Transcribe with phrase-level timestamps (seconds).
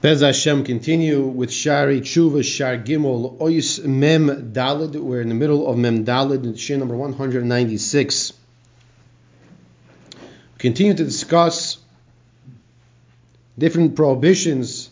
[0.00, 4.96] Bez Hashem continue with Shari Tshuva Shar Gimel Ois Mem Dalid.
[4.96, 8.32] We're in the middle of Mem Dalid, Shir number 196.
[10.14, 10.18] We
[10.58, 11.76] continue to discuss
[13.58, 14.88] different prohibitions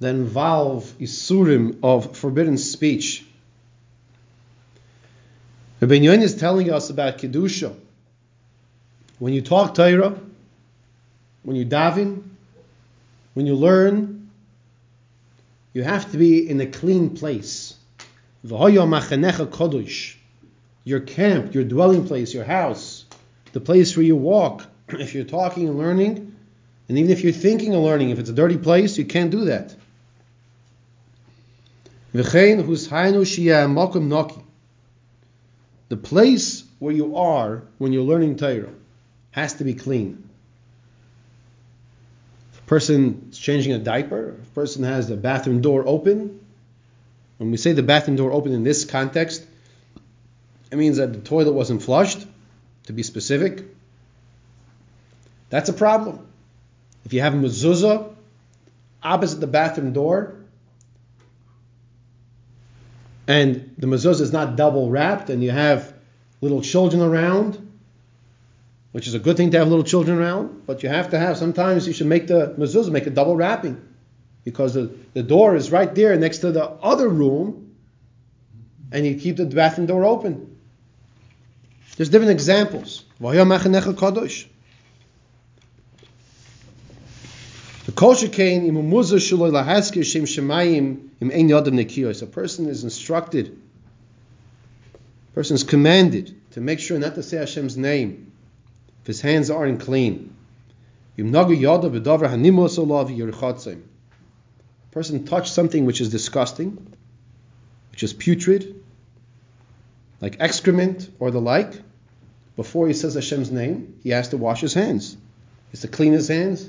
[0.00, 3.24] that involve Isurim of forbidden speech.
[5.80, 7.72] Rabbi is telling us about Kedusha.
[9.20, 10.18] When you talk Torah,
[11.44, 12.24] when you daven,
[13.38, 14.28] when you learn,
[15.72, 17.76] you have to be in a clean place.
[18.42, 18.68] Your
[20.98, 23.04] camp, your dwelling place, your house,
[23.52, 24.66] the place where you walk.
[24.88, 26.34] If you're talking and learning,
[26.88, 29.44] and even if you're thinking and learning, if it's a dirty place, you can't do
[29.44, 29.72] that.
[35.90, 38.74] The place where you are when you're learning Torah
[39.30, 40.27] has to be clean
[42.68, 46.38] person is changing a diaper, a person has the bathroom door open.
[47.38, 49.44] When we say the bathroom door open in this context,
[50.70, 52.26] it means that the toilet wasn't flushed,
[52.84, 53.64] to be specific.
[55.50, 56.26] That's a problem.
[57.04, 58.14] If you have a mezuzah
[59.02, 60.34] opposite the bathroom door,
[63.26, 65.94] and the mezuzah is not double wrapped, and you have
[66.40, 67.67] little children around,
[68.98, 71.36] which is a good thing to have little children around, but you have to have,
[71.36, 73.80] sometimes you should make the mezuzah, make a double wrapping,
[74.42, 77.76] because the, the door is right there next to the other room,
[78.90, 80.58] and you keep the bathroom door open.
[81.96, 83.04] There's different examples.
[83.20, 83.36] The
[87.94, 92.24] kosher kain im muzah shaloi lahaskir shem shemayim im ein yadam nekiyos.
[92.24, 93.56] A person is instructed,
[94.96, 98.24] a person is commanded to make sure not to say Hashem's name
[99.08, 100.36] his hands aren't clean.
[101.16, 101.22] A
[104.92, 106.94] person touched something which is disgusting,
[107.90, 108.84] which is putrid,
[110.20, 111.72] like excrement or the like,
[112.54, 115.12] before he says Hashem's name, he has to wash his hands.
[115.12, 115.18] He
[115.70, 116.68] has to clean his hands,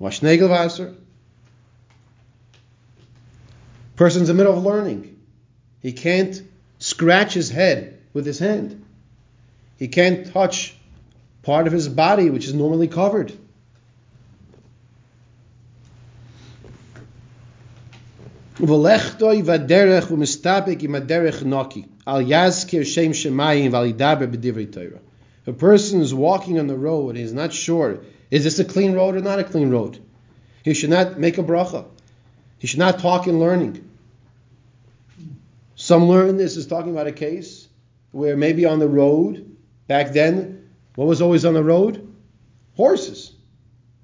[0.00, 0.96] wash Nagelwasser.
[3.94, 5.16] Person's in the middle of learning.
[5.82, 6.42] He can't
[6.80, 8.84] scratch his head with his hand.
[9.78, 10.76] He can't touch
[11.46, 13.32] part of his body which is normally covered.
[25.46, 28.94] A person is walking on the road and he's not sure, is this a clean
[28.94, 30.00] road or not a clean road?
[30.64, 31.86] He should not make a bracha.
[32.58, 33.88] He should not talk in learning.
[35.76, 37.68] Some learn this is talking about a case
[38.10, 40.55] where maybe on the road, back then,
[40.96, 42.12] what was always on the road?
[42.76, 43.32] Horses.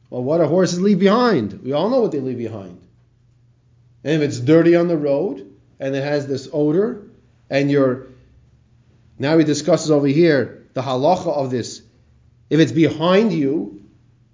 [0.09, 1.63] Well, what do horses leave behind?
[1.63, 2.81] We all know what they leave behind.
[4.05, 7.03] And if it's dirty on the road and it has this odor,
[7.51, 8.07] and you're
[9.19, 11.83] now he discusses over here the halacha of this.
[12.51, 13.83] If it's behind you,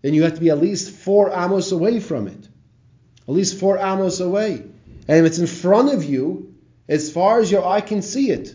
[0.02, 2.48] then you have to be at least four amos away from it.
[3.28, 4.62] At least four amos away.
[5.06, 6.54] And if it's in front of you,
[6.88, 8.54] as far as your eye can see it,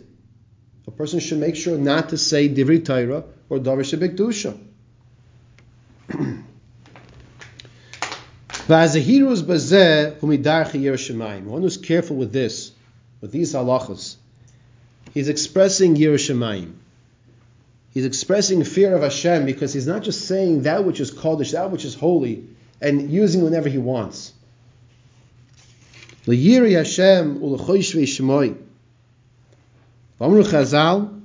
[0.97, 4.57] person should make sure not to say divri Torah or davar shebekdusha.
[8.67, 8.87] One
[11.61, 12.71] who's careful with this,
[13.19, 14.15] with these halachas,
[15.13, 16.73] he's expressing yiras shamayim.
[17.93, 21.69] He's expressing fear of Hashem because he's not just saying that which is Kaddish, that
[21.71, 22.47] which is holy,
[22.81, 24.33] and using whenever he wants.
[26.25, 28.57] L'yiri Hashem u'lechoshvei shemoy.
[30.23, 31.19] V'amru Chazal,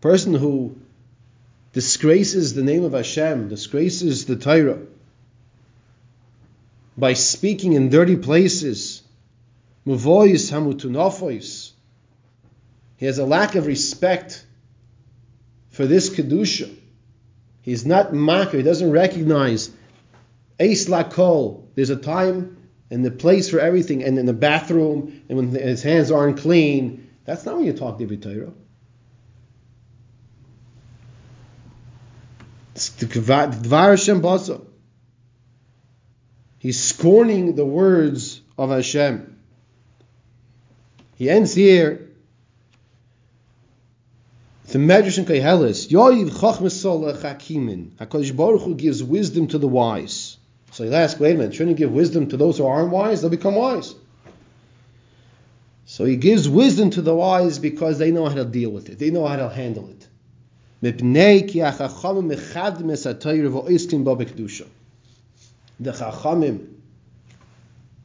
[0.00, 0.76] Person who
[1.72, 4.78] disgraces the name of Hashem, disgraces the Torah
[6.96, 9.02] by speaking in dirty places,
[9.84, 11.72] muvois hamutunofois.
[12.96, 14.46] He has a lack of respect
[15.70, 16.72] for this kedusha.
[17.62, 18.58] He's not makir.
[18.58, 19.70] He doesn't recognize
[20.60, 21.64] Ace lakol.
[21.74, 22.56] There's a time
[22.90, 27.08] and the place for everything, and in the bathroom, and when his hands aren't clean.
[27.24, 28.52] That's not when you talk to Torah.
[36.58, 39.38] He's scorning the words of Hashem.
[41.16, 42.08] He ends here.
[44.68, 46.84] The Medrash in Koheles, Yoiv Chachmas
[47.20, 47.90] Chakimin.
[47.96, 50.38] Hakadosh Baruch Hu gives wisdom to the wise.
[50.80, 53.20] So you ask, wait a minute, shouldn't he give wisdom to those who aren't wise?
[53.20, 53.94] They'll become wise.
[55.84, 58.98] So he gives wisdom to the wise because they know how to deal with it.
[58.98, 60.08] They know how to handle it.
[60.80, 60.92] The
[65.92, 66.68] chachamim,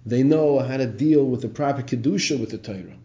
[0.05, 2.97] they know how to deal with the proper kedusha with the Torah.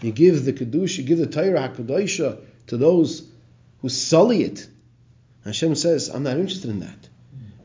[0.00, 2.38] You give the kedusha, you give the Torah hakadosha
[2.68, 3.28] to those
[3.82, 4.68] who sully it.
[5.44, 7.08] Hashem says, I'm not interested in that.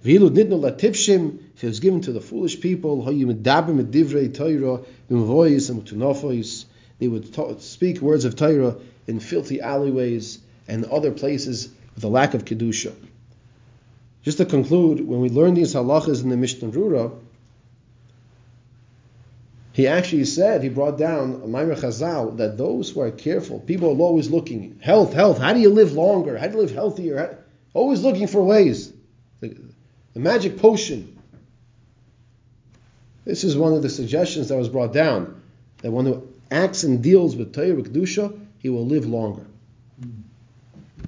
[0.03, 4.81] V'ilu nidnu latipshim, if it was given to the foolish people, hayu medabim divrei Torah,
[5.09, 6.65] b'mvoyis and mutunofois,
[6.99, 8.77] they would speak words of Torah
[9.07, 12.93] in filthy alleyways and other places with a lack of kedusha.
[14.23, 17.11] Just to conclude, when we learn these halachas in the Mishnah Berurah,
[19.73, 24.01] he actually said, he brought down Maimar Chazal, that those who are careful, people are
[24.01, 26.37] always looking, health, health, how do you live longer?
[26.37, 27.43] How do you live healthier?
[27.73, 28.90] Always looking for ways.
[30.13, 31.17] The, magic potion.
[33.25, 35.41] This is one of the suggestions that was brought down,
[35.81, 39.45] that one who acts and deals with Torah Kedusha, he will live longer.
[40.01, 40.21] Hmm.